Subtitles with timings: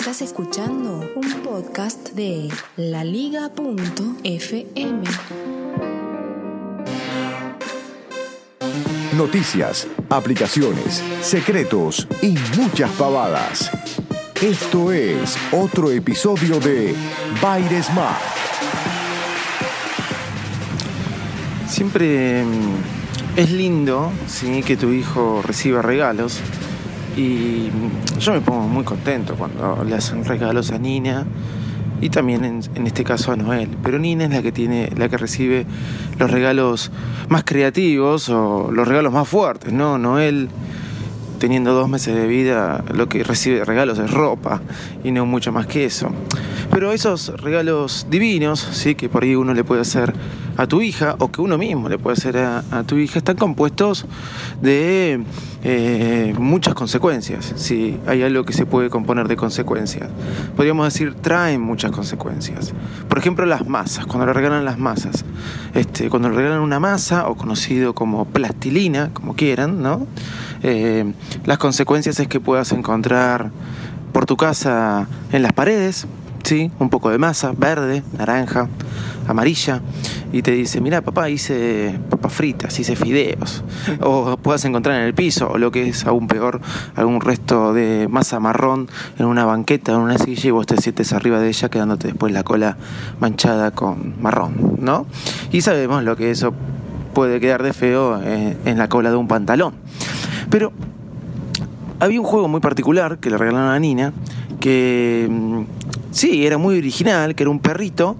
[0.00, 3.52] Estás escuchando un podcast de laliga.fm.
[9.14, 13.70] Noticias, aplicaciones, secretos y muchas pavadas.
[14.40, 16.94] Esto es otro episodio de
[17.42, 18.22] Baires Smart.
[21.68, 24.62] Siempre mm, es lindo ¿sí?
[24.62, 26.40] que tu hijo reciba regalos
[27.20, 27.70] y
[28.18, 31.26] yo me pongo muy contento cuando le hacen regalos a Nina
[32.00, 33.68] y también en, este caso a Noel.
[33.82, 35.66] Pero Nina es la que tiene, la que recibe
[36.18, 36.90] los regalos
[37.28, 39.98] más creativos o los regalos más fuertes, ¿no?
[39.98, 40.48] Noel
[41.38, 44.60] teniendo dos meses de vida, lo que recibe regalos es ropa
[45.04, 46.10] y no mucho más que eso.
[46.70, 50.12] Pero esos regalos divinos, sí, que por ahí uno le puede hacer
[50.56, 54.06] a tu hija o que uno mismo le puede hacer a, tu hija, están compuestos
[54.60, 55.22] de
[55.64, 57.52] eh, muchas consecuencias.
[57.56, 60.08] Sí, hay algo que se puede componer de consecuencias.
[60.56, 62.72] Podríamos decir, traen muchas consecuencias.
[63.08, 65.24] Por ejemplo, las masas, cuando le regalan las masas.
[65.74, 70.06] Este, cuando le regalan una masa, o conocido como plastilina, como quieran, ¿no?
[70.62, 71.12] Eh,
[71.44, 73.50] las consecuencias es que puedas encontrar
[74.12, 76.06] por tu casa en las paredes,
[76.42, 76.70] ¿sí?
[76.78, 78.68] Un poco de masa, verde, naranja,
[79.26, 79.80] amarilla,
[80.32, 83.64] y te dice, mira papá, hice papas fritas, hice fideos,
[84.00, 86.60] o puedas encontrar en el piso, o lo que es aún peor,
[86.96, 91.12] algún resto de masa marrón en una banqueta, en una silla, y vos te sientes
[91.12, 92.76] arriba de ella, quedándote después la cola
[93.20, 95.06] manchada con marrón, ¿no?
[95.52, 96.54] Y sabemos lo que eso
[97.14, 99.74] puede quedar de feo en la cola de un pantalón.
[100.48, 100.72] Pero
[102.00, 104.12] había un juego muy particular que le regalaron a Nina,
[104.58, 105.62] que mm,
[106.10, 108.16] sí, era muy original, que era un perrito,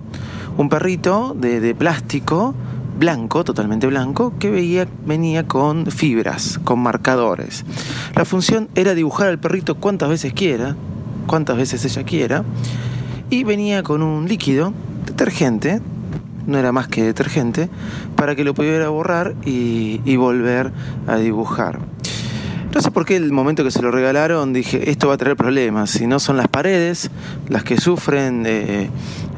[0.56, 2.54] un perrito de, plástico
[2.98, 7.64] blanco, totalmente blanco, que veía, venía con fibras, con marcadores.
[8.14, 10.76] La función era dibujar al perrito cuantas veces quiera,
[11.26, 12.44] cuantas veces ella quiera,
[13.30, 14.74] y venía con un líquido,
[15.06, 15.80] detergente,
[16.46, 17.70] no era más que detergente,
[18.16, 20.72] para que lo pudiera borrar y volver
[21.06, 21.78] a dibujar.
[22.72, 25.36] No sé por qué el momento que se lo regalaron dije, esto va a traer
[25.36, 25.90] problemas.
[25.90, 27.10] Si no son las paredes
[27.48, 28.88] las que sufren eh,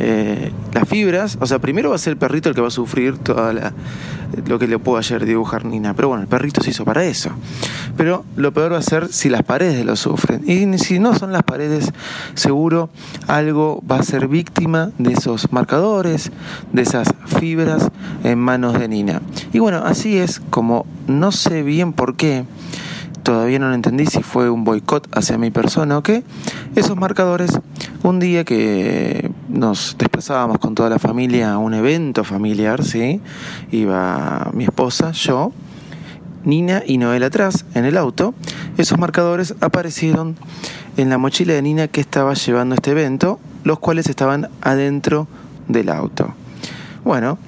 [0.00, 2.72] eh, las fibras, o sea, primero va a ser el perrito el que va a
[2.72, 3.50] sufrir todo
[4.46, 5.94] lo que le puedo ayer dibujar Nina.
[5.94, 7.30] Pero bueno, el perrito se hizo para eso.
[7.96, 10.42] Pero lo peor va a ser si las paredes lo sufren.
[10.46, 11.90] Y si no son las paredes,
[12.34, 12.90] seguro
[13.28, 16.30] algo va a ser víctima de esos marcadores,
[16.72, 17.88] de esas fibras
[18.24, 19.22] en manos de Nina.
[19.54, 22.44] Y bueno, así es como no sé bien por qué
[23.22, 26.22] todavía no lo entendí si fue un boicot hacia mi persona o qué,
[26.74, 27.58] esos marcadores,
[28.02, 33.20] un día que nos desplazábamos con toda la familia a un evento familiar, ¿sí?
[33.70, 35.52] Iba mi esposa, yo,
[36.44, 38.34] Nina y Noel atrás, en el auto,
[38.76, 40.36] esos marcadores aparecieron
[40.96, 45.28] en la mochila de Nina que estaba llevando este evento, los cuales estaban adentro
[45.68, 46.34] del auto.
[47.04, 47.38] Bueno,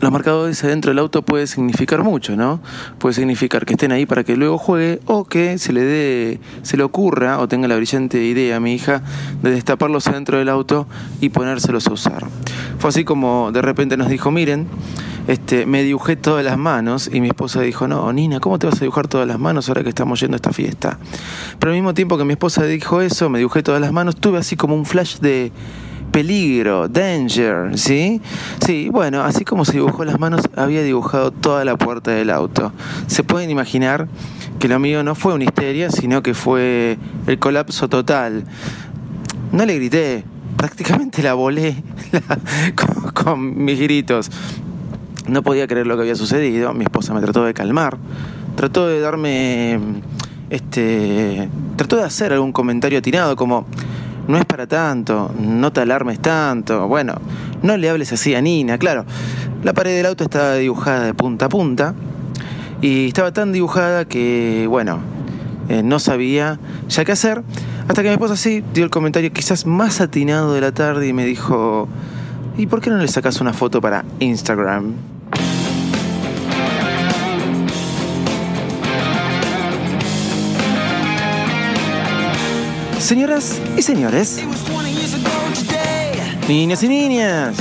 [0.00, 2.60] los marcadores adentro del auto puede significar mucho, ¿no?
[2.98, 6.76] Puede significar que estén ahí para que luego juegue o que se le dé, se
[6.76, 9.02] le ocurra o tenga la brillante idea a mi hija
[9.42, 10.86] de destaparlos adentro del auto
[11.20, 12.26] y ponérselos a usar.
[12.78, 14.68] Fue así como de repente nos dijo, miren,
[15.28, 18.76] este, me dibujé todas las manos y mi esposa dijo, no, Nina, ¿cómo te vas
[18.76, 20.98] a dibujar todas las manos ahora que estamos yendo a esta fiesta?
[21.58, 24.38] Pero al mismo tiempo que mi esposa dijo eso, me dibujé todas las manos, tuve
[24.38, 25.52] así como un flash de
[26.10, 28.20] peligro, danger, ¿sí?
[28.64, 32.72] Sí, bueno, así como se dibujó las manos, había dibujado toda la puerta del auto.
[33.06, 34.08] Se pueden imaginar
[34.58, 38.44] que lo mío no fue una histeria, sino que fue el colapso total.
[39.52, 40.24] No le grité,
[40.56, 41.82] prácticamente la volé
[43.14, 44.30] con, mis gritos.
[45.26, 46.74] No podía creer lo que había sucedido.
[46.74, 47.98] Mi esposa me trató de calmar,
[48.56, 49.78] trató de darme,
[50.50, 53.66] este, trató de hacer algún comentario atinado como
[54.30, 57.14] no es para tanto, no te alarmes tanto, bueno,
[57.62, 59.04] no le hables así a Nina, claro.
[59.64, 61.94] La pared del auto estaba dibujada de punta a punta
[62.80, 65.00] y estaba tan dibujada que, bueno,
[65.68, 67.42] eh, no sabía ya qué hacer,
[67.88, 71.12] hasta que mi esposa sí dio el comentario quizás más atinado de la tarde y
[71.12, 71.88] me dijo,
[72.56, 75.09] ¿y por qué no le sacas una foto para Instagram?
[83.10, 84.38] Señoras y señores,
[86.46, 87.56] niñas y niñas,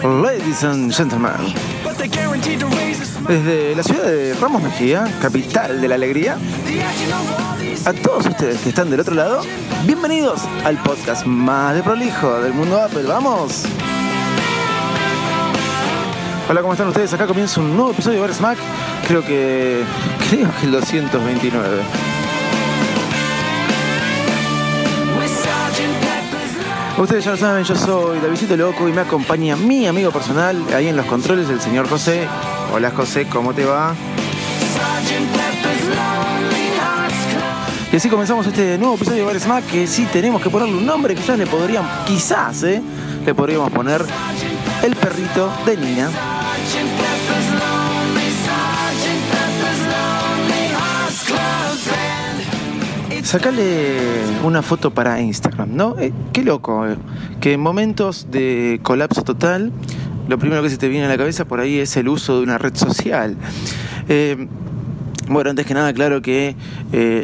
[0.00, 1.32] ladies and gentlemen,
[3.26, 6.38] desde la ciudad de Ramos Mejía, capital de la alegría,
[7.84, 9.42] a todos ustedes que están del otro lado,
[9.86, 13.02] bienvenidos al podcast más de prolijo del mundo Apple.
[13.08, 13.64] ¡Vamos!
[16.48, 17.12] Hola, ¿cómo están ustedes?
[17.12, 18.58] Acá comienza un nuevo episodio de Bar Smack.
[19.08, 19.82] Creo que.
[20.30, 22.07] Creo que el 229.
[26.98, 30.88] Ustedes ya lo saben, yo soy Davidito Loco y me acompaña mi amigo personal ahí
[30.88, 32.26] en los controles, el señor José.
[32.74, 33.94] Hola José, ¿cómo te va?
[37.92, 40.84] Y así comenzamos este nuevo episodio de Bar Smack que sí tenemos que ponerle un
[40.84, 42.82] nombre, quizás le podríamos, quizás, ¿eh?
[43.24, 44.04] Le podríamos poner
[44.82, 46.10] el perrito de Nina.
[53.28, 53.98] Sacale
[54.42, 55.96] una foto para Instagram, ¿no?
[55.98, 56.96] Eh, qué loco, eh,
[57.42, 59.70] que en momentos de colapso total,
[60.28, 62.44] lo primero que se te viene a la cabeza por ahí es el uso de
[62.44, 63.36] una red social.
[64.08, 64.48] Eh,
[65.28, 66.56] bueno, antes que nada, claro que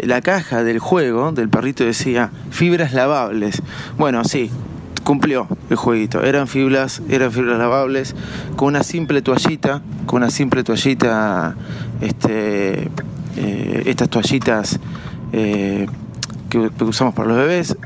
[0.04, 3.62] la caja del juego, del perrito, decía fibras lavables.
[3.96, 4.50] Bueno, sí,
[5.04, 6.22] cumplió el jueguito.
[6.22, 8.14] Eran fibras, eran fibras lavables
[8.56, 11.56] con una simple toallita, con una simple toallita,
[12.02, 12.90] este,
[13.86, 14.78] estas toallitas
[15.36, 15.86] eh,
[16.48, 17.76] que, usamos para los bebés,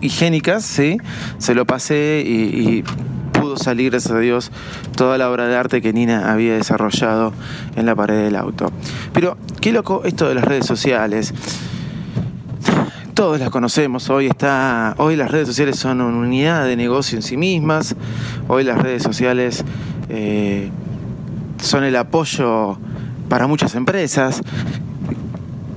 [0.00, 2.84] higiénicas, se lo pasé y,
[3.32, 4.52] pudo salir, gracias a Dios,
[4.96, 7.32] toda la obra de arte que Nina había desarrollado
[7.74, 8.70] en la pared del auto.
[9.12, 11.34] Pero qué loco esto de las redes sociales.
[13.14, 17.22] Todos las conocemos, hoy está, hoy las redes sociales son una unidad de negocio en
[17.22, 17.96] sí mismas,
[18.46, 19.64] hoy las redes sociales
[20.08, 20.70] eh,
[21.60, 22.78] son el apoyo
[23.28, 24.42] para muchas empresas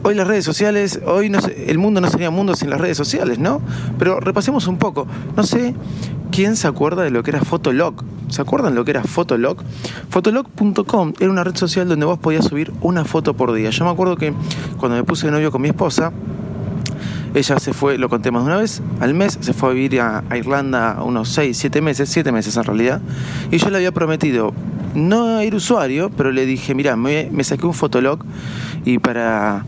[0.07, 3.39] hoy las redes sociales, hoy no el mundo no sería mundo sin las redes sociales,
[3.39, 3.62] ¿no?
[4.00, 5.06] Pero repasemos un poco.
[5.36, 5.75] No sé
[6.31, 8.06] quién se acuerda de lo que era Fotolog.
[8.30, 9.57] ¿Se acuerdan lo que era Fotolog?
[10.09, 13.69] Fotolog.com era una red social donde vos podías subir una foto por día.
[13.69, 14.33] Yo me acuerdo que
[14.77, 16.13] cuando me puse de novio con mi esposa,
[17.33, 20.00] ella se fue, lo conté más de una vez, al mes se fue a vivir
[20.00, 23.01] a, Irlanda unos 6, 7 meses, 7 meses en realidad,
[23.51, 24.54] y yo le había prometido
[24.95, 28.19] no ir usuario, pero le dije, mira, me, me saqué un fotolog
[28.86, 29.65] y para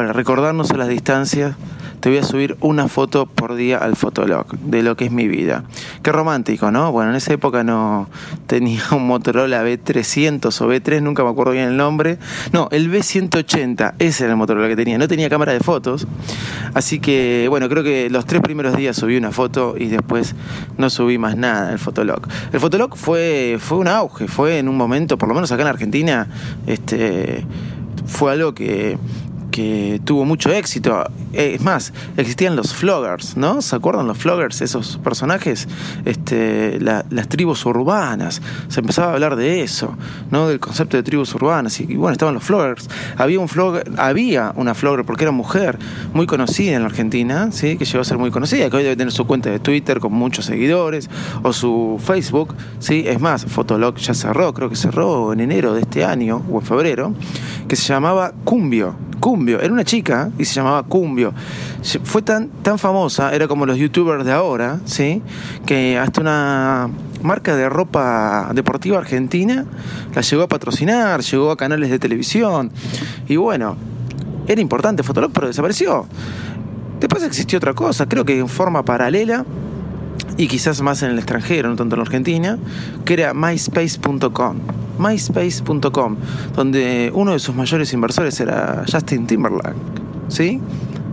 [0.00, 1.56] para recordarnos a las distancias,
[2.00, 5.28] te voy a subir una foto por día al Fotolog de lo que es mi
[5.28, 5.64] vida.
[6.02, 6.90] Qué romántico, ¿no?
[6.90, 8.08] Bueno, en esa época no
[8.46, 12.16] tenía un Motorola B300 o B3, nunca me acuerdo bien el nombre.
[12.50, 14.96] No, el B180, ese era el Motorola que tenía.
[14.96, 16.06] No tenía cámara de fotos.
[16.72, 20.34] Así que, bueno, creo que los tres primeros días subí una foto y después
[20.78, 22.26] no subí más nada el Fotolog.
[22.54, 25.68] El Fotolog fue, fue un auge, fue en un momento, por lo menos acá en
[25.68, 26.26] Argentina,
[26.66, 27.44] este,
[28.06, 28.98] fue algo que
[29.50, 31.04] que tuvo mucho éxito.
[31.32, 33.62] Eh, es más, existían los floggers, ¿no?
[33.62, 35.68] ¿Se acuerdan los floggers, esos personajes?
[36.04, 38.40] Este, las tribus urbanas.
[38.68, 39.96] Se empezaba a hablar de eso,
[40.30, 40.48] ¿no?
[40.48, 41.80] Del concepto de tribus urbanas.
[41.80, 42.88] Y, bueno, estaban los floggers.
[43.16, 45.78] Había un flogger, había una flogger porque era mujer
[46.14, 47.76] muy conocida en la Argentina, ¿sí?
[47.76, 50.12] Que llegó a ser muy conocida, que hoy debe tener su cuenta de Twitter con
[50.12, 51.10] muchos seguidores,
[51.42, 53.04] o su Facebook, ¿sí?
[53.06, 56.66] Es más, Fotolog ya cerró, creo que cerró en enero de este año, o en
[56.66, 57.14] febrero,
[57.68, 58.94] que se llamaba Cumbio.
[59.20, 61.32] Cumbio, era una chica y se llamaba Cumbio.
[62.04, 65.22] Fue tan, tan famosa, era como los youtubers de ahora, ¿sí?
[65.66, 66.90] Que hasta una
[67.22, 69.66] marca de ropa deportiva argentina
[70.14, 72.70] la llegó a patrocinar, llegó a canales de televisión.
[73.28, 73.76] Y bueno,
[74.46, 76.06] era importante Fotolog, pero desapareció.
[76.98, 79.46] Después existió otra cosa, creo que en forma paralela
[80.40, 82.58] y quizás más en el extranjero, no tanto en la Argentina,
[83.04, 84.56] que era myspace.com.
[84.98, 86.16] myspace.com,
[86.56, 89.76] donde uno de sus mayores inversores era Justin Timberlake,
[90.28, 90.58] ¿sí?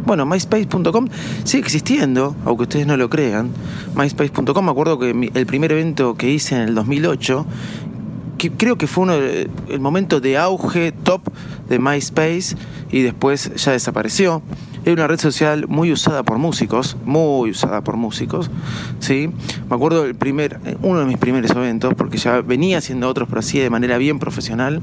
[0.05, 1.09] Bueno, myspace.com
[1.43, 3.49] sigue existiendo, aunque ustedes no lo crean.
[3.97, 7.45] myspace.com, me acuerdo que el primer evento que hice en el 2008
[8.37, 11.21] que creo que fue uno el momento de auge top
[11.67, 12.55] de MySpace
[12.91, 14.41] y después ya desapareció.
[14.87, 18.49] Era una red social muy usada por músicos, muy usada por músicos,
[18.99, 19.29] ¿sí?
[19.69, 23.39] Me acuerdo el primer, uno de mis primeros eventos, porque ya venía haciendo otros, pero
[23.39, 24.81] así de manera bien profesional.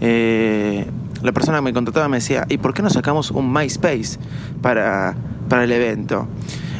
[0.00, 0.86] Eh,
[1.22, 4.18] la persona que me contrataba me decía, ¿y por qué no sacamos un MySpace
[4.62, 5.14] para,
[5.48, 6.26] para el evento?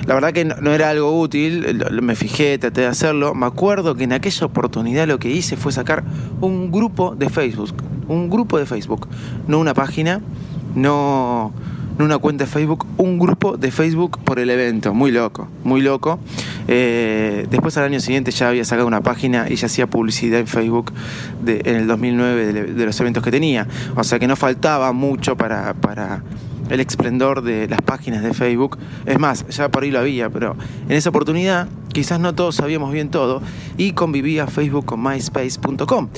[0.05, 3.33] La verdad que no, era algo útil, me fijé, traté de hacerlo.
[3.37, 6.03] Me acuerdo que en aquella oportunidad lo que hice fue sacar
[6.41, 7.77] un grupo de Facebook,
[8.09, 9.07] un grupo de Facebook,
[9.47, 10.21] no una página,
[10.75, 11.53] no
[11.99, 14.93] en una cuenta de Facebook, un grupo de Facebook por el evento.
[14.95, 16.19] Muy loco, muy loco.
[16.69, 20.47] Eh, después al año siguiente ya había sacado una página y ya hacía publicidad en
[20.47, 20.93] Facebook
[21.47, 23.67] en el 2009 de, los eventos que tenía.
[23.95, 26.23] O sea que no faltaba mucho para, para,
[26.69, 28.79] el esplendor de las páginas de Facebook.
[29.07, 30.57] Es más, ya por ahí lo había, pero
[30.89, 33.41] en esa oportunidad quizás no todos sabíamos bien todo
[33.79, 36.09] y convivía Facebook con myspace.com.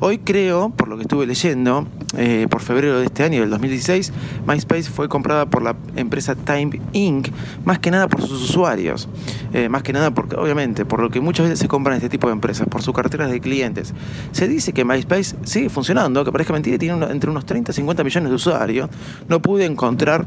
[0.00, 4.12] Hoy creo, por lo que estuve leyendo, eh, por febrero de este año, del 2016,
[4.48, 7.28] MySpace fue comprada por la empresa Time Inc.,
[7.64, 9.08] más que nada por sus usuarios,
[9.52, 12.26] eh, más que nada porque, obviamente, por lo que muchas veces se compran este tipo
[12.26, 13.94] de empresas, por sus carteras de clientes.
[14.32, 18.02] Se dice que MySpace sigue funcionando, que parezca mentira, tiene entre unos 30 y 50
[18.02, 18.90] millones de usuarios.
[19.28, 20.26] No pude encontrar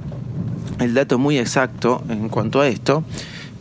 [0.79, 3.03] el dato muy exacto en cuanto a esto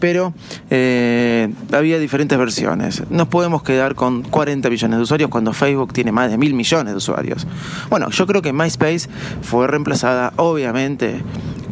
[0.01, 0.33] pero
[0.71, 3.03] eh, había diferentes versiones.
[3.11, 6.93] Nos podemos quedar con 40 millones de usuarios cuando Facebook tiene más de mil millones
[6.93, 7.47] de usuarios.
[7.91, 9.09] Bueno, yo creo que MySpace
[9.43, 11.23] fue reemplazada, obviamente,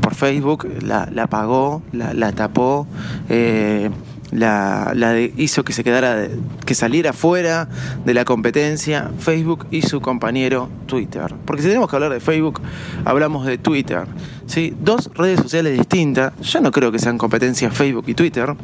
[0.00, 2.87] por Facebook, la, la pagó, la, la tapó.
[3.28, 3.90] Eh,
[4.30, 6.28] la, la hizo que se quedara,
[6.64, 7.68] que saliera fuera
[8.04, 11.35] de la competencia Facebook y su compañero Twitter.
[11.44, 12.61] Porque si tenemos que hablar de Facebook,
[13.04, 14.06] hablamos de Twitter.
[14.47, 14.75] ¿sí?
[14.80, 16.32] Dos redes sociales distintas.
[16.40, 18.54] Yo no creo que sean competencias Facebook y Twitter.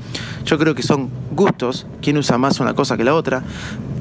[0.44, 3.42] Yo creo que son gustos, quién usa más una cosa que la otra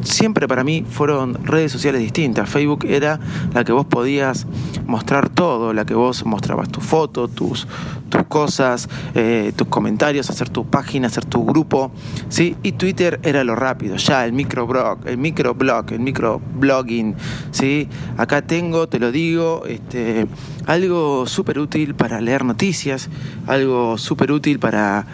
[0.03, 2.49] siempre para mí fueron redes sociales distintas.
[2.49, 3.19] Facebook era
[3.53, 4.45] la que vos podías
[4.85, 7.67] mostrar todo, la que vos mostrabas tu foto, tus,
[8.09, 11.91] tus cosas, eh, tus comentarios, hacer tu página, hacer tu grupo,
[12.29, 12.55] ¿sí?
[12.63, 17.15] Y Twitter era lo rápido, ya el microblog, el microblog, el microblogging,
[17.51, 17.87] ¿sí?
[18.17, 20.27] Acá tengo, te lo digo, este,
[20.65, 23.09] algo súper útil para leer noticias,
[23.47, 25.05] algo súper útil para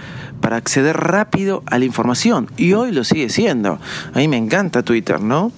[0.42, 2.50] para acceder rápido a la información.
[2.58, 3.80] Y hoy lo sigue siendo.
[4.14, 5.52] A mí me encanta Twitter, ¿no?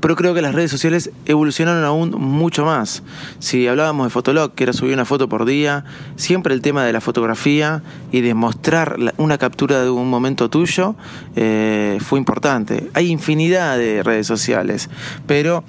[0.00, 3.02] Pero creo que las redes sociales evolucionaron aún mucho más.
[3.40, 5.84] Si hablábamos de Fotolog, que era subir una foto por día,
[6.16, 7.82] siempre el tema de la fotografía
[8.12, 10.94] y de mostrar una captura de un momento tuyo
[11.34, 12.90] eh, fue importante.
[12.94, 14.88] Hay infinidad de redes sociales,
[15.26, 15.64] pero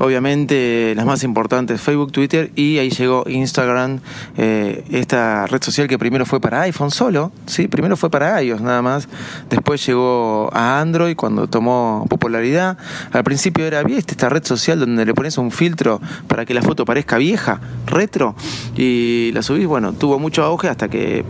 [0.00, 4.00] obviamente las más importantes, Facebook, Twitter y ahí llegó Instagram,
[4.38, 7.68] eh, esta red social que primero fue para iPhone solo, ¿sí?
[7.68, 9.08] primero fue para iOS nada más,
[9.50, 12.78] después llegó a Android cuando tomó popularidad,
[13.12, 16.62] al principio era, ¿viste esta red social donde le pones un filtro para que la
[16.62, 18.34] foto parezca vieja, retro?
[18.76, 21.26] Y la subís, bueno, tuvo mucho auge hasta que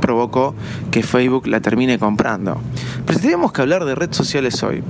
[0.00, 0.56] provocó
[0.90, 2.60] que Facebook la termine comprando.
[3.06, 4.82] Pero si tenemos que hablar de redes sociales hoy,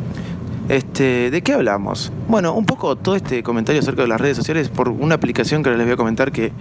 [0.70, 2.12] este, ¿De qué hablamos?
[2.28, 5.70] Bueno, un poco todo este comentario acerca de las redes sociales por una aplicación que
[5.70, 6.52] les voy a comentar que,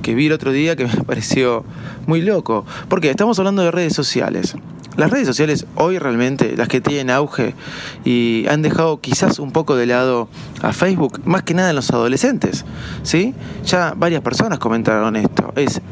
[0.00, 1.62] que vi el otro día que me pareció
[2.06, 2.64] muy loco.
[2.88, 4.56] Porque estamos hablando de redes sociales.
[4.96, 7.54] Las redes sociales hoy realmente, las que tienen auge
[8.02, 10.30] y han dejado quizás un poco de lado
[10.62, 12.64] a Facebook, más que nada en los adolescentes,
[13.02, 13.34] ¿sí?
[13.66, 15.52] Ya varias personas comentaron esto.
[15.54, 15.82] Es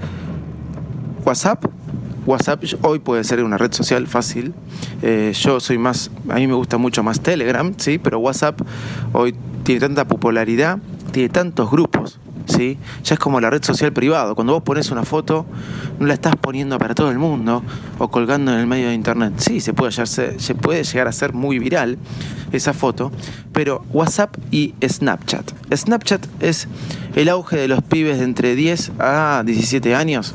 [1.22, 1.66] WhatsApp,
[2.28, 4.52] WhatsApp hoy puede ser una red social fácil.
[5.00, 8.60] Eh, yo soy más, a mí me gusta mucho más Telegram, sí, pero WhatsApp
[9.14, 10.78] hoy tiene tanta popularidad,
[11.10, 12.76] tiene tantos grupos, ¿sí?
[13.02, 14.34] Ya es como la red social privada.
[14.34, 15.46] Cuando vos pones una foto,
[15.98, 17.62] no la estás poniendo para todo el mundo
[17.96, 19.32] o colgando en el medio de internet.
[19.38, 21.96] Sí, se puede, se puede llegar a ser muy viral
[22.52, 23.10] esa foto,
[23.54, 25.50] pero WhatsApp y Snapchat.
[25.74, 26.68] Snapchat es
[27.16, 30.34] el auge de los pibes de entre 10 a 17 años,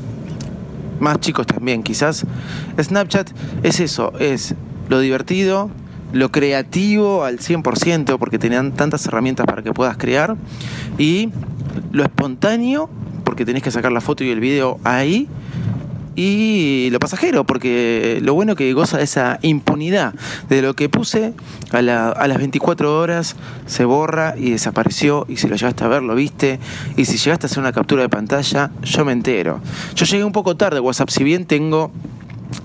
[1.00, 2.24] más chicos también quizás,
[2.80, 3.30] Snapchat
[3.62, 4.54] es eso, es
[4.88, 5.70] lo divertido,
[6.12, 10.36] lo creativo al 100% porque tenían tantas herramientas para que puedas crear
[10.98, 11.30] y
[11.92, 12.88] lo espontáneo
[13.24, 15.28] porque tenés que sacar la foto y el video ahí
[16.16, 20.14] y lo pasajero, porque lo bueno que goza de esa impunidad
[20.48, 21.34] de lo que puse
[21.72, 26.14] a, las 24 horas se borra y desapareció y si lo llegaste a ver lo
[26.14, 26.60] viste
[26.96, 29.60] y si llegaste a hacer una captura de pantalla yo me entero.
[29.94, 31.90] Yo llegué un poco tarde a WhatsApp, si bien tengo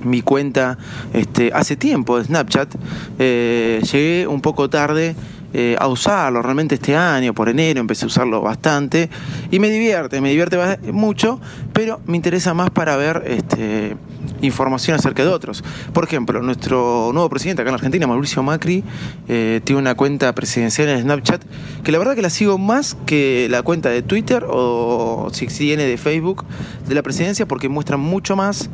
[0.04, 0.78] mi cuenta
[1.14, 2.76] este, hace tiempo de Snapchat,
[3.18, 5.16] eh, llegué un poco tarde
[5.54, 9.10] eh, a usarlo realmente este año, por enero, empecé a usarlo bastante.
[9.52, 10.58] Y me divierte, me divierte
[10.92, 11.40] mucho,
[11.74, 13.96] pero me interesa más para ver este,
[14.42, 15.64] información acerca de otros.
[15.94, 18.84] Por ejemplo, nuestro nuevo presidente acá en Argentina, Mauricio Macri,
[19.28, 21.44] eh, tiene una cuenta presidencial en Snapchat
[21.84, 25.84] que la verdad que la sigo más que la cuenta de Twitter o si viene
[25.84, 26.46] de Facebook
[26.88, 28.70] de la presidencia porque muestra mucho más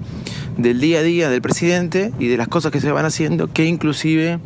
[0.57, 3.65] del día a día del presidente y de las cosas que se van haciendo que
[3.65, 4.39] inclusive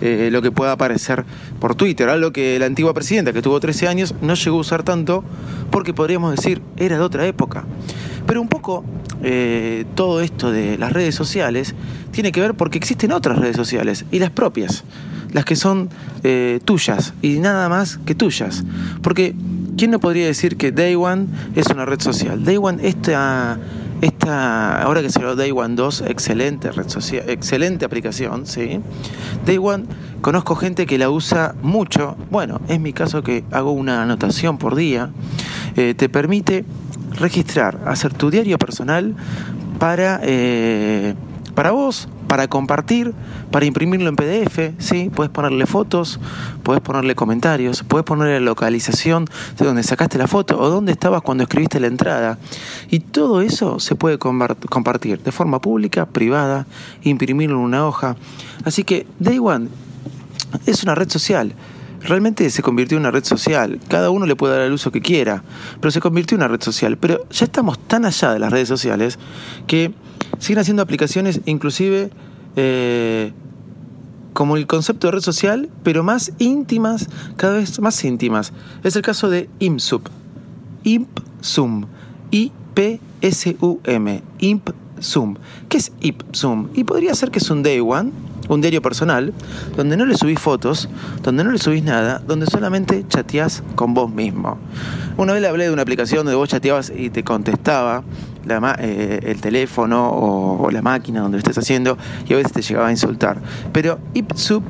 [0.00, 1.24] eh, lo que pueda aparecer
[1.60, 4.82] por Twitter, algo que la antigua presidenta que tuvo 13 años no llegó a usar
[4.82, 5.24] tanto
[5.70, 7.64] porque podríamos decir era de otra época.
[8.32, 8.82] Pero un poco
[9.22, 11.74] eh, todo esto de las redes sociales
[12.12, 14.84] tiene que ver porque existen otras redes sociales y las propias,
[15.32, 15.90] las que son
[16.22, 18.64] eh, tuyas y nada más que tuyas.
[19.02, 19.34] Porque,
[19.76, 22.42] ¿quién no podría decir que Day One es una red social?
[22.42, 23.58] Day One, esta
[24.00, 28.80] esta, ahora que se lo Day One 2, excelente red social, excelente aplicación, ¿sí?
[29.44, 29.84] Day One,
[30.22, 32.16] conozco gente que la usa mucho.
[32.30, 35.10] Bueno, es mi caso que hago una anotación por día.
[35.76, 36.64] Eh, te permite
[37.22, 39.14] registrar, hacer tu diario personal
[39.78, 41.14] para, eh,
[41.54, 43.12] para vos, para compartir,
[43.50, 45.10] para imprimirlo en PDF, ¿sí?
[45.14, 46.18] Puedes ponerle fotos,
[46.62, 49.26] puedes ponerle comentarios, puedes ponerle la localización
[49.58, 52.38] de donde sacaste la foto o dónde estabas cuando escribiste la entrada.
[52.90, 56.66] Y todo eso se puede compartir de forma pública, privada,
[57.02, 58.16] imprimirlo en una hoja.
[58.64, 59.68] Así que Day One
[60.64, 61.54] es una red social
[62.04, 63.80] realmente se convirtió en una red social.
[63.88, 65.42] Cada uno le puede dar el uso que quiera,
[65.80, 66.96] pero se convirtió en una red social.
[66.98, 69.18] Pero ya estamos tan allá de las redes sociales
[69.66, 69.92] que
[70.38, 72.10] siguen haciendo aplicaciones inclusive
[72.56, 73.32] eh,
[74.32, 78.52] como el concepto de red social, pero más íntimas, cada vez más íntimas.
[78.82, 80.02] Es el caso de IMSUM.
[80.84, 81.86] IPSUM.
[82.30, 84.22] I-P-S-U-M.
[84.38, 85.36] IPSUM.
[85.68, 86.68] ¿Qué es IPSUM?
[86.74, 88.10] Y podría ser que es un day one
[88.54, 89.32] un diario personal,
[89.76, 90.88] donde no le subís fotos,
[91.22, 94.58] donde no le subís nada, donde solamente chateás con vos mismo.
[95.16, 98.02] Una vez le hablé de una aplicación donde vos chateabas y te contestaba
[98.78, 102.88] eh, el teléfono o, la máquina donde lo estés haciendo y a veces te llegaba
[102.88, 103.38] a insultar.
[103.72, 104.64] Pero IPSUM,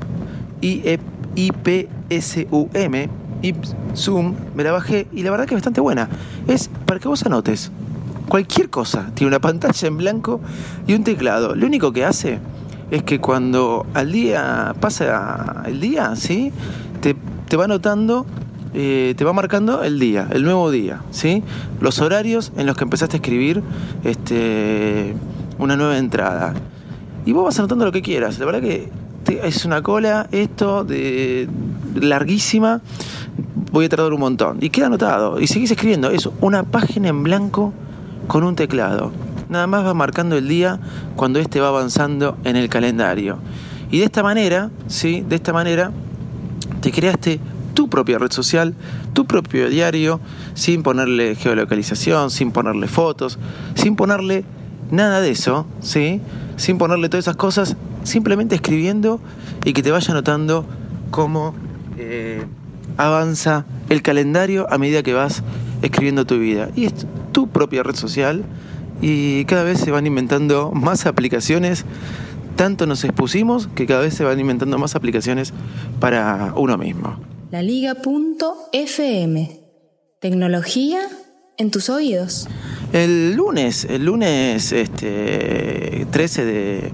[1.35, 3.09] I-P-S-U-M,
[3.43, 6.09] IPSUM, me la bajé y la verdad que es bastante buena.
[6.47, 7.71] Es para que vos anotes
[8.29, 9.11] cualquier cosa.
[9.15, 10.41] Tiene una pantalla en blanco
[10.87, 11.55] y un teclado.
[11.55, 12.39] Lo único que hace
[12.93, 16.53] es que cuando al día pasa el día, ¿sí?
[17.01, 17.17] Te,
[17.49, 18.27] te va notando,
[18.75, 21.43] eh, te va marcando el día, el nuevo día, ¿sí?
[21.81, 23.63] Los horarios en los que empezaste a escribir
[24.05, 25.15] este,
[25.59, 26.53] una nueva entrada.
[27.25, 28.39] Y vos vas anotando lo que quieras.
[28.39, 28.91] La verdad que
[29.43, 31.49] es una cola esto de
[31.95, 32.83] larguísima.
[33.73, 34.59] Voy a tardar un montón.
[34.61, 35.41] Y queda anotado.
[35.41, 36.11] Y seguís escribiendo.
[36.11, 37.73] eso una página en blanco
[38.27, 39.13] con un teclado
[39.53, 40.81] nada más va marcando el día
[41.15, 43.39] cuando éste va avanzando en el calendario.
[43.91, 45.25] Y de esta manera, ¿sí?
[45.29, 45.93] De esta manera
[46.81, 47.39] te creaste
[47.75, 48.75] tu propia red social,
[49.13, 50.21] tu propio diario,
[50.55, 53.39] sin ponerle geolocalización, sin ponerle fotos,
[53.75, 54.45] sin ponerle
[54.91, 56.21] nada de eso, ¿sí?
[56.57, 59.21] Sin ponerle todas esas cosas, simplemente escribiendo
[59.65, 60.67] y que te vaya notando
[61.11, 61.55] cómo
[61.99, 62.45] eh,
[62.97, 65.43] avanza el calendario a medida que vas
[65.83, 66.71] escribiendo tu vida.
[66.75, 66.95] Y es
[67.33, 68.45] tu propia red social
[69.03, 71.85] y cada vez se van inventando más aplicaciones.
[72.57, 75.53] Tanto nos expusimos que cada vez se van inventando más aplicaciones
[76.01, 77.19] para uno mismo.
[77.51, 79.61] La Liga.fm.
[80.21, 81.01] Tecnología
[81.59, 82.49] en tus oídos.
[82.93, 86.93] El lunes, el lunes este, 13 de,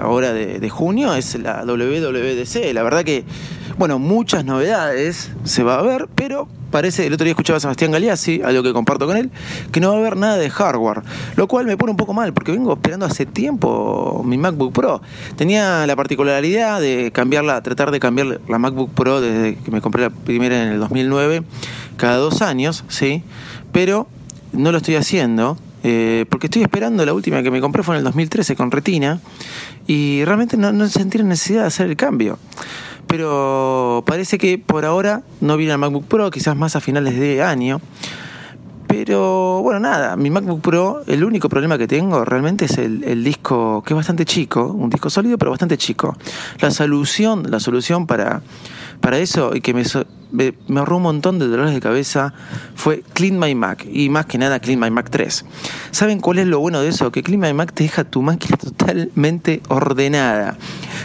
[0.00, 2.72] ahora de, junio es la WWDC.
[2.72, 3.24] La verdad que,
[3.78, 7.92] bueno, muchas novedades se va a ver, pero parece, el otro día escuchaba a Sebastián
[7.92, 9.30] Galeazzi, algo que comparto con él,
[9.70, 11.02] que no va a haber nada de hardware,
[11.36, 15.00] lo cual me pone un poco mal, porque vengo esperando hace tiempo mi MacBook Pro.
[15.36, 20.02] Tenía la particularidad de cambiarla, tratar de cambiar la MacBook Pro desde que me compré
[20.02, 21.42] la primera en el 2009,
[21.96, 23.22] cada dos años, ¿sí?
[23.70, 24.08] Pero
[24.52, 25.56] no lo estoy haciendo.
[25.86, 29.20] Eh, porque estoy esperando la última que me compré fue en el 2013 con Retina
[29.86, 32.38] y realmente no, no sentí la necesidad de hacer el cambio
[33.06, 37.42] pero parece que por ahora no viene el MacBook Pro, quizás más a finales de
[37.42, 37.80] año.
[38.86, 43.82] Pero bueno, nada, mi MacBook Pro, el único problema que tengo realmente es el, disco,
[43.84, 46.16] que es bastante chico, un disco sólido, pero bastante chico.
[46.60, 48.42] La solución, la solución para,
[49.00, 49.82] para eso y que me,
[50.30, 52.34] me, ahorró un montón de dolores de cabeza
[52.76, 55.44] fue Clean My Mac y más que nada Clean My Mac 3.
[55.90, 57.10] ¿Saben cuál es lo bueno de eso?
[57.10, 60.56] Que Clean My Mac te deja tu máquina totalmente ordenada.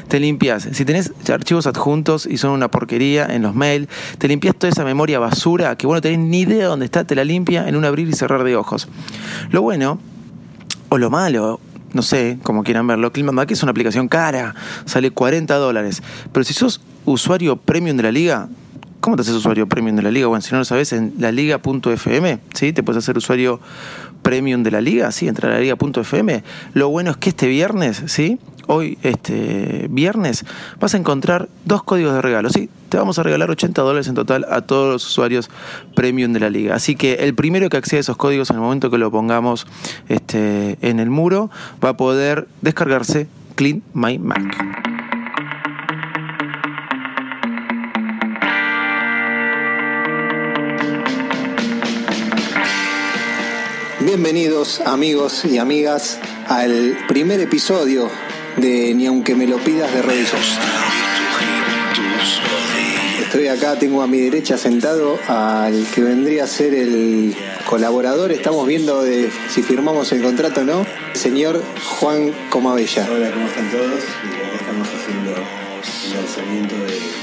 [0.09, 0.67] Te limpias.
[0.71, 4.83] Si tenés archivos adjuntos y son una porquería en los mails, te limpias toda esa
[4.83, 8.09] memoria basura que bueno, tenés ni idea dónde está, te la limpia en un abrir
[8.09, 8.89] y cerrar de ojos.
[9.51, 9.99] Lo bueno,
[10.89, 11.59] o lo malo,
[11.93, 16.01] no sé, como quieran verlo, Clean My Mac es una aplicación cara, sale 40 dólares.
[16.31, 18.49] Pero si sos usuario premium de la liga,
[18.99, 20.27] ¿Cómo te haces usuario premium de la liga?
[20.27, 22.73] Bueno, si no lo sabes, en laliga.fm, ¿sí?
[22.73, 23.61] Te puedes hacer usuario
[24.21, 25.29] premium de la liga, ¿sí?
[25.29, 26.43] Entra a la liga.fm.
[26.73, 28.39] Lo bueno es que este viernes, ¿sí?
[28.71, 30.45] Hoy, este viernes,
[30.79, 32.69] vas a encontrar dos códigos de regalo, ¿sí?
[32.89, 35.49] Te vamos a regalar 80 dólares en total a todos los usuarios
[35.95, 36.75] premium de la liga.
[36.75, 39.65] Así que el primero que acceda a esos códigos en el momento que lo pongamos
[40.07, 41.49] este, en el muro
[41.83, 44.39] va a poder descargarse Clean My Mac.
[53.99, 58.11] Bienvenidos amigos y amigas al primer episodio
[58.57, 60.57] de Ni aunque me lo pidas de Revisos.
[63.21, 67.35] Estoy acá, tengo a mi derecha sentado al que vendría a ser el
[67.65, 68.31] colaborador.
[68.31, 70.85] Estamos viendo de si firmamos el contrato o no.
[71.13, 71.63] Señor
[71.99, 73.07] Juan Comabella.
[73.11, 74.03] Hola, ¿cómo están todos?
[74.59, 77.19] Estamos haciendo el lanzamiento de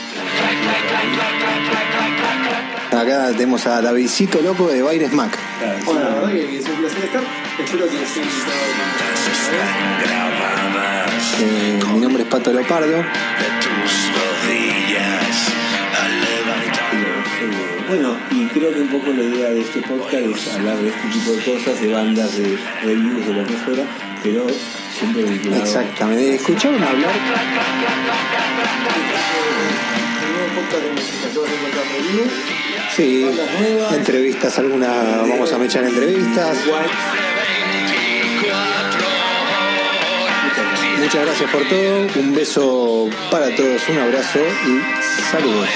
[2.96, 5.36] Acá tenemos a Davidcito Loco de Baires Mac.
[5.84, 7.22] Bueno, la verdad que es un placer estar.
[7.58, 8.24] Espero que estén
[11.38, 13.04] Eh, mi nombre es Pato Leopardo.
[17.88, 21.08] Bueno, y creo que un poco la idea de este podcast es hablar de este
[21.08, 23.84] tipo de cosas, de bandas, de reviews, de lo que fuera,
[24.22, 24.46] pero
[24.98, 25.62] siempre vinculado.
[25.62, 26.34] Exactamente.
[26.36, 27.10] ¿Escucharon hablar?
[32.96, 33.30] Sí,
[33.94, 36.56] entrevistas, algunas vamos a echar entrevistas.
[41.06, 45.68] Muchas gracias por todo, un beso para todos, un abrazo y saludos.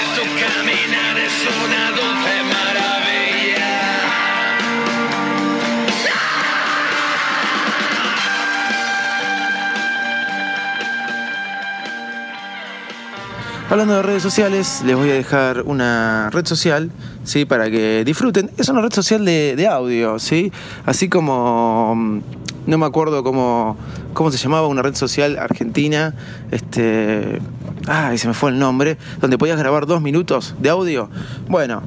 [13.69, 16.91] Hablando de redes sociales, les voy a dejar una red social,
[17.23, 17.45] ¿sí?
[17.45, 18.51] Para que disfruten.
[18.57, 20.51] Es una red social de, de audio, ¿sí?
[20.85, 22.21] Así como...
[22.71, 23.75] No me acuerdo cómo,
[24.13, 26.15] cómo se llamaba una red social argentina.
[26.51, 27.41] Este...
[27.85, 28.97] Ay, se me fue el nombre.
[29.19, 31.09] Donde podías grabar dos minutos de audio.
[31.49, 31.83] Bueno,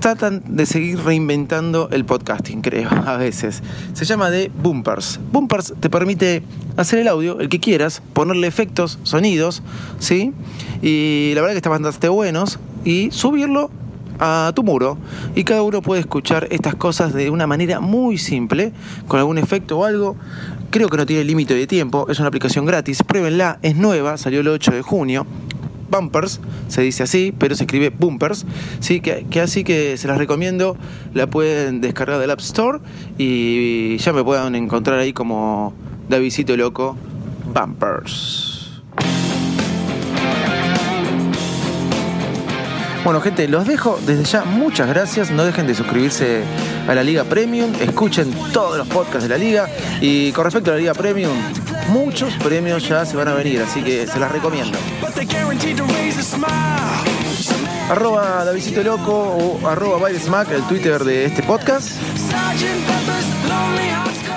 [0.00, 3.62] tratan de seguir reinventando el podcasting, creo, a veces.
[3.92, 5.20] Se llama de Bumpers.
[5.32, 6.42] Bumpers te permite
[6.78, 9.62] hacer el audio, el que quieras, ponerle efectos, sonidos,
[9.98, 10.32] ¿sí?
[10.80, 12.58] Y la verdad que están bastante buenos.
[12.86, 13.70] Y subirlo
[14.18, 14.98] a tu muro.
[15.34, 18.72] Y cada uno puede escuchar estas cosas de una manera muy simple,
[19.08, 20.16] con algún efecto o algo.
[20.70, 23.02] Creo que no tiene límite de tiempo, es una aplicación gratis.
[23.02, 25.26] Pruébenla, es nueva, salió el 8 de junio.
[25.88, 28.44] Bumpers, se dice así, pero se escribe Bumpers,
[28.80, 30.76] sí, que, que así que se las recomiendo,
[31.14, 32.80] la pueden descargar del App Store
[33.18, 35.72] y ya me puedan encontrar ahí como
[36.08, 36.96] Davidcito Loco,
[37.54, 38.55] Bumpers.
[43.06, 44.42] Bueno, gente, los dejo desde ya.
[44.42, 45.30] Muchas gracias.
[45.30, 46.42] No dejen de suscribirse
[46.88, 47.72] a la Liga Premium.
[47.80, 49.68] Escuchen todos los podcasts de la Liga.
[50.00, 51.30] Y con respecto a la Liga Premium,
[51.90, 54.76] muchos premios ya se van a venir, así que se las recomiendo.
[57.88, 59.12] Arroba Davidcito Loco
[59.62, 61.90] o arroba el Twitter de este podcast.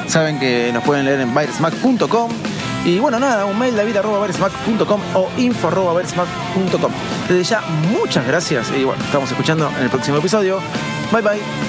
[0.06, 2.30] Saben que nos pueden leer en bailesmack.com.
[2.86, 6.92] Y bueno, nada, un mail david.bailesmack.com o info.bailesmack.com.
[7.28, 7.62] Desde ya,
[7.92, 10.60] muchas gracias y bueno, estamos escuchando en el próximo episodio.
[11.12, 11.69] Bye bye.